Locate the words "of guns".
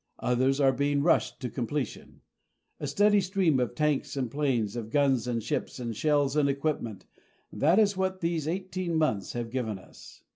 4.75-5.27